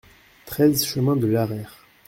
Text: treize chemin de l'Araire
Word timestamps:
treize 0.47 0.83
chemin 0.83 1.15
de 1.15 1.27
l'Araire 1.27 1.77